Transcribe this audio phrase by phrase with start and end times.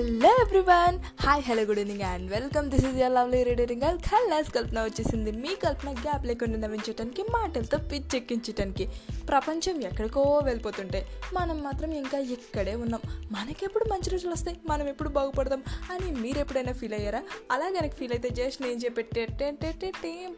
[0.00, 4.50] Hello everyone hi hello good evening and welcome this is your lovely reading girl ఖల్లాస్
[4.50, 8.88] కల్పన వచ్చేసింది మీ కల్పన gap లేకుండా నవ్వించడానికి మాటలతో పిచ్చెక్కించడానికి
[9.28, 13.00] ప్రపంచం ఎక్కడికో వెళ్ళిపోతుంటే మనం మాత్రం ఇంకా ఇక్కడే ఉన్నాం
[13.30, 14.60] మనకెప్పుడు మంచి రోజులు వస్తాయి.
[14.66, 17.22] మనం ఎప్పుడు బాగుపడదాం అని మీరు ఎప్పుడైనా ఫీల్ అయ్యారా?
[17.50, 19.02] అలా కనుక ఫీల్ అయితే జస్ట్ నేను చెప్పే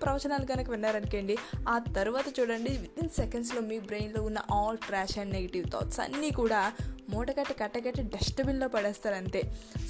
[0.02, 5.32] ప్రవచనాలు కనుక విన్నారనుకోండి ఆ తర్వాత చూడండి విత్ ఇన్ సెకండ్స్లో మీ బ్రెయిన్లో ఉన్న all trash and
[5.32, 6.72] negative thoughts అన్నీ కూడా
[7.14, 9.42] మూటగట్టి కట్టగట్టి డస్ట్బిన్లో పడేస్తారు అంతే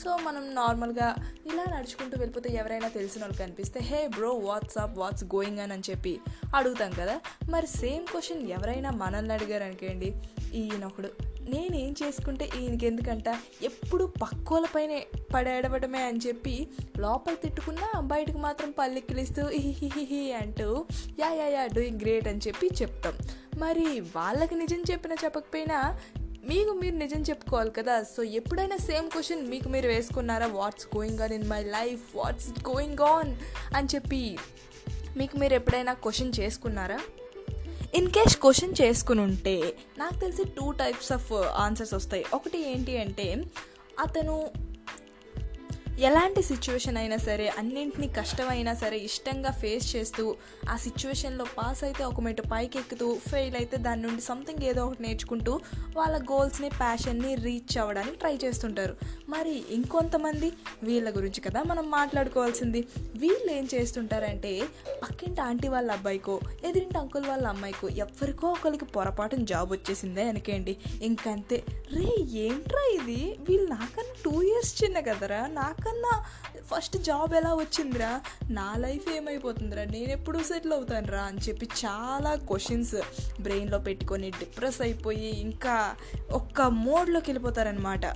[0.04, 5.58] సో మనం నార్మల్గా ఇలా నడుచుకుంటూ వెళ్ళిపోతే ఎవరైనా తెలిసిన వాళ్ళు కనిపిస్తే hey bro what's up what's going
[5.58, 6.20] అని అని చెప్పి
[6.54, 7.20] అడుగుతాం కదా.
[7.50, 10.12] మరి సేమ్ క్వశ్చన్ ఎవరైనా మనల్ని అడిగారు అనుకోండి
[10.54, 11.10] ఈయనొకడు
[11.50, 13.24] నేనేం చేసుకుంటే ఈయనకి ఎందుకంట?
[13.62, 16.68] ఎప్పుడు పక్కోలపైనే పడేడవడమే అని చెప్పి
[16.98, 20.86] లోపల తిట్టుకున్నా బయటకు మాత్రం పల్లెక్కిలిస్తూ హిహిహిహి అంటూ
[21.20, 23.14] yeah yeah yeah doing great అని చెప్పి చెప్తాం.
[23.56, 25.98] మరి వాళ్ళకి నిజం చెప్పినా చెప్పకపోయినా
[26.44, 28.02] మీకు మీరు నిజం చెప్పుకోవాలి కదా.
[28.02, 30.46] సో ఎప్పుడైనా సేమ్ క్వశ్చన్ మీకు మీరు వేసుకున్నారా?
[30.46, 33.36] What's going on in my life what's going on
[33.76, 34.38] అని చెప్పి
[35.16, 37.00] మీకు మీరు ఎప్పుడైనా క్వశ్చన్ చేసుకున్నారా?
[37.94, 42.24] ఇన్ కేస్ క్వశ్చన్ చేసుకుని ఉంటే నాకు తెలిసి టూ టైప్స్ ఆఫ్ ఆన్సర్స్ వస్తాయి.
[42.34, 43.44] ఒకటి ఏంటి అంటే
[44.00, 44.50] అతను
[45.98, 50.36] ఎలాంటి సిచ్యువేషన్ అయినా సరే అన్నింటినీ కష్టమైనా సరే ఇష్టంగా ఫేస్ చేస్తూ
[50.70, 55.02] ఆ సిచ్యువేషన్లో పాస్ అయితే ఒక మెట్టు పైకి ఎక్కుతూ ఫెయిల్ అయితే దాని నుండి సంథింగ్ ఏదో ఒకటి
[55.02, 55.60] నేర్చుకుంటూ
[55.96, 58.96] వాళ్ళ గోల్స్ని ప్యాషన్ని రీచ్ అవ్వడానికి ట్రై చేస్తుంటారు.
[59.28, 62.88] మరి ఇంకొంతమంది వీళ్ళ గురించి కదా మనం మాట్లాడుకోవాల్సింది.
[63.14, 64.62] వీళ్ళు ఏం చేస్తుంటారంటే
[65.02, 70.76] పక్కింటి ఆంటీ వాళ్ళ అబ్బాయికో ఎదిరింటి అంకుల్ వాళ్ళ అమ్మాయికో ఎవరికో ఒకరికి పొరపాటున జాబ్ వచ్చేసిందే అనుకోండి.
[71.02, 71.64] ఇంకంతే.
[71.92, 73.36] రే ఏంట్రా ఇది?
[73.48, 75.46] వీళ్ళు నాకన్నా టూ ఇయర్స్ చిన్న కదరా?
[75.46, 76.22] నాకన్నా
[76.74, 78.20] ఫస్ట్ జాబ్ ఎలా వచ్చిందిరా?
[78.50, 79.84] నా లైఫ్ ఏమైపోతుందిరా?
[79.84, 82.94] నేను ఎప్పుడు సెటిల్ అవుతానురా అని చెప్పి చాలా క్వశ్చన్స్
[83.40, 85.94] బ్రెయిన్లో పెట్టుకొని డిప్రెస్ అయిపోయి ఇంకా
[86.32, 88.06] ఒక్క మోడ్లోకి వెళ్ళిపోతారనమాట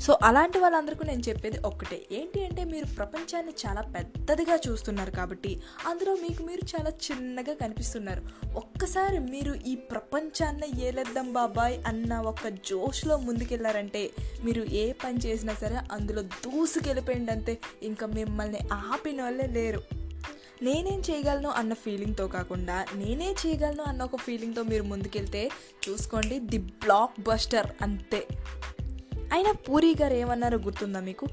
[0.00, 2.06] సో అలాంటి వాళ్ళందరికీ నేను చెప్పేది ఒక్కటే.
[2.12, 8.22] ఏంటి అంటే మీరు ప్రపంచాన్ని చాలా పెద్దదిగా చూస్తున్నారు కాబట్టి అందులో మీకు మీరు చాలా చిన్నగా కనిపిస్తున్నారు.
[8.54, 14.10] ఒక్కసారి మీరు ఈ ప్రపంచాన్ని ఏలేద్దాం బాబాయ్ అన్న ఒక జోష్లో ముందుకెళ్ళారంటే
[14.44, 17.58] మీరు ఏ పని చేసినా సరే అందులో దూసుకెళ్ళిపోయింది అంతే.
[17.82, 19.82] ఇంకా మిమ్మల్ని ఆపిన వాళ్ళే లేరు.
[20.62, 25.50] నేనేం చేయగలను అన్న ఫీలింగ్తో కాకుండా నేనే చేయగలను అన్న ఒక ఫీలింగ్తో మీరు ముందుకెళ్తే
[25.88, 28.28] చూసుకోండి ది బ్లాక్ బస్టర్ అంతే.
[29.36, 31.26] అయినా పూరి గారు ఏమన్నారో గుర్తుందా మీకు?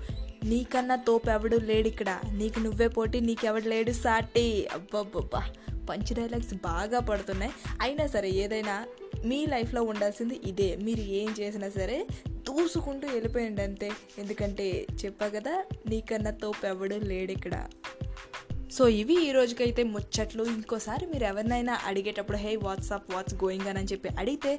[0.44, 2.20] నీకన్నా తోపెవడు లేడు ఇక్కడ.
[2.32, 4.68] నీకు నువ్వే పోటీ నీకెవడు లేడు సాటి.
[4.74, 5.50] అబ్బబ్బబ్బా.
[5.90, 7.52] పంచి డైలాగ్స్ బాగా పడుతున్నాయి.
[7.82, 8.86] అయినా సరే ఏదైనా
[9.26, 10.76] మీ లైఫ్లో ఉండాల్సింది ఇదే.
[10.76, 17.66] మీరు ఏం చేసినా సరే దూసుకుంటూ వెళ్ళిపోయండి అంతే ఎందుకంటే చెప్పా కదా నీకన్నా తోపెవడు లేడు ఇక్కడ.
[18.76, 20.44] సో ఇవి ఈ రోజుకైతే ముచ్చట్లు.
[20.54, 24.52] ఇంకోసారి మీరు ఎవరినైనా అడిగేటప్పుడు హే వాట్సాప్ వాట్స్ గోయింగ్ అని చెప్పి అడిగితే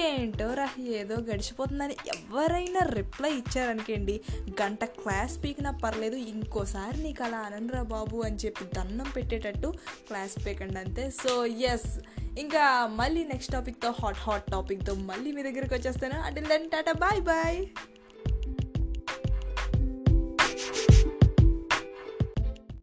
[0.00, 0.66] ఏంటో రా
[1.00, 4.16] ఏదో గడిచిపోతుందని ఎవరైనా రిప్లై ఇచ్చారనుకోండి
[4.60, 9.70] గంట క్లాస్ పీకినా పర్లేదు ఇంకోసారి నీకు అలా అనండ్రా బాబు అని చెప్పి దండం పెట్టేటట్టు
[10.10, 11.06] క్లాస్ పీకండి అంతే.
[11.22, 11.32] సో
[11.72, 11.90] ఎస్
[12.38, 12.64] ఇంకా
[13.00, 16.18] మళ్ళీ నెక్స్ట్ టాపిక్తో హాట్ హాట్ టాపిక్తో మళ్ళీ మీ దగ్గరికి వచ్చేస్తాను.
[16.28, 17.60] అంటే దెన్ టాటా బాయ్ బాయ్